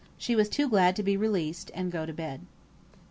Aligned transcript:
She 0.17 0.35
was 0.35 0.49
too 0.49 0.67
glad 0.67 0.95
to 0.95 1.03
be 1.03 1.15
released 1.15 1.69
and 1.75 1.91
go 1.91 2.07
to 2.07 2.11
bed. 2.11 2.41